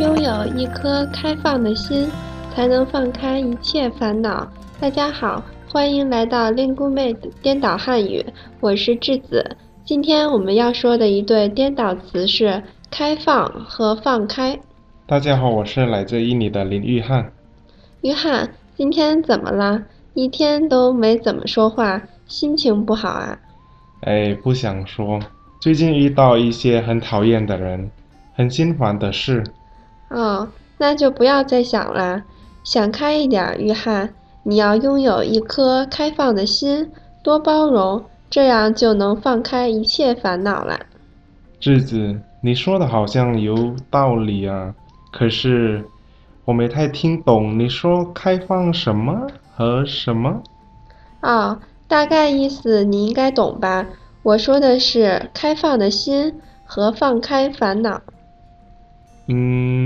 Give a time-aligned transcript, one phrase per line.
[0.00, 2.10] 拥有一颗开放的心，
[2.52, 4.46] 才能放开一切烦恼。
[4.80, 8.24] 大家好，欢迎来到 LinguMate 颠倒汉语，
[8.58, 9.56] 我是智子。
[9.84, 12.60] 今天我们要说的一对颠倒词是
[12.90, 14.58] “开放”和“放开”。
[15.06, 17.30] 大家好，我是来自印尼的林玉汉。
[18.00, 19.80] 约翰，今天怎么了？
[20.14, 23.38] 一天都没怎么说话，心情不好啊？
[24.00, 25.20] 哎，不想说。
[25.60, 27.88] 最近遇到一些很讨厌的人，
[28.34, 29.44] 很心烦的事。
[30.14, 32.22] 哦，那就不要再想了，
[32.62, 34.14] 想开一点，约翰。
[34.44, 40.78] 你要拥有一颗开放的心，多包容，这样就能放开一切烦恼了。
[41.58, 44.74] 智子，你说的好像有道理啊，
[45.10, 45.84] 可是
[46.44, 50.42] 我没太听懂你说开放什么和什么。
[51.22, 51.58] 哦，
[51.88, 53.86] 大概意思你应该懂吧？
[54.22, 58.00] 我说的是开放的心和放开烦恼。
[59.26, 59.83] 嗯，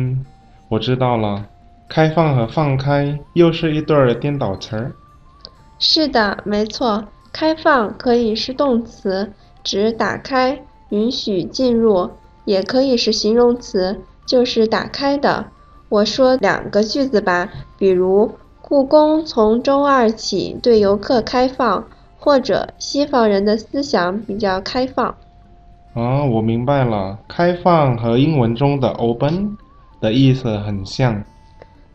[0.78, 1.44] 我知道了。
[1.88, 4.92] 开放和放开又是一对儿颠倒词儿。
[5.80, 7.04] 是的，没错。
[7.32, 9.32] 开放可以是动词，
[9.64, 10.56] 指打开、
[10.90, 12.08] 允许进入；
[12.44, 15.46] 也可以是形容词，就是打开的。
[15.88, 18.30] 我说两个句子吧，比如
[18.62, 21.84] 故宫从周二起对游客开放，
[22.20, 25.08] 或者西方人的思想比较开放。
[25.94, 29.56] 啊，我明白了，开放和英文中的 open
[30.00, 31.24] 的意思很像。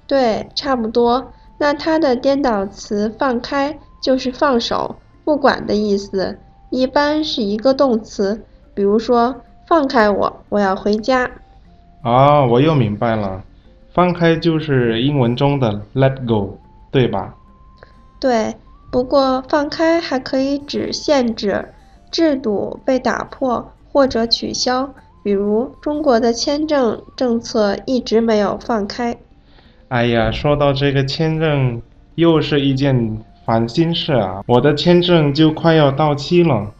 [0.07, 1.31] 对，差不多。
[1.57, 6.37] 那它的颠倒词“放开”就是放手、不管的意思，
[6.69, 8.43] 一般是一个动词。
[8.73, 9.35] 比如说，
[9.67, 11.29] 放开我，我要回家。
[12.01, 13.43] 啊，我又明白了，
[13.93, 16.57] 放开就是英文中的 “let go”，
[16.91, 17.35] 对吧？
[18.19, 18.55] 对，
[18.91, 21.69] 不过放开还可以指限制、
[22.11, 24.93] 制度被打破或者取消，
[25.23, 29.17] 比如中国的签证政策一直没有放开。
[29.87, 31.81] 哎呀，说到这个签证，
[32.15, 34.43] 又是一件烦心事啊！
[34.47, 36.71] 我的签证就快要到期了。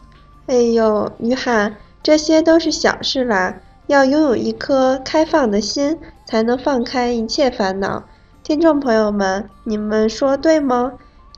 [0.46, 3.56] 哎呦，约翰，这些都是小事啦。
[3.86, 8.04] 要拥有一颗开放的心，才能放开一切烦恼。
[8.42, 10.92] 听众朋友们，你们说对吗？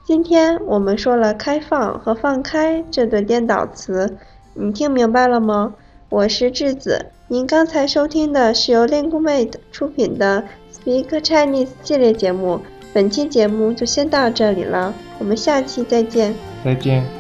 [0.04, 4.16] 今天我们说了“开放”和“放开”这对颠倒词，
[4.54, 5.74] 你听明白了吗？
[6.08, 10.44] 我是智子，您刚才收听的是由 LinguMate 出品的。
[10.72, 12.60] Speak Chinese 系列节目，
[12.92, 16.32] 本期节目就先到这里了，我们下期再见。
[16.64, 17.15] 再见。